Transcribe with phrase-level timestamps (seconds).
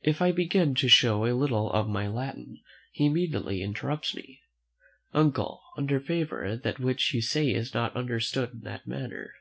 [0.00, 4.16] If I begin to show a little of my Latin, he immediately interrupts:
[5.12, 9.34] "Uncle, under favour, that which you say is not understood in that manner."